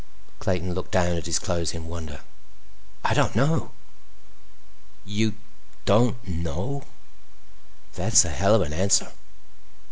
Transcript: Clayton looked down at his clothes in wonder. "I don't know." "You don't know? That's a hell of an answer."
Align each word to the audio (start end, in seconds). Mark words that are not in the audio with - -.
Clayton 0.39 0.73
looked 0.73 0.89
down 0.93 1.15
at 1.15 1.27
his 1.27 1.37
clothes 1.37 1.75
in 1.75 1.85
wonder. 1.87 2.21
"I 3.05 3.13
don't 3.13 3.35
know." 3.35 3.69
"You 5.05 5.35
don't 5.85 6.27
know? 6.27 6.85
That's 7.93 8.25
a 8.25 8.31
hell 8.31 8.55
of 8.55 8.63
an 8.63 8.73
answer." 8.73 9.11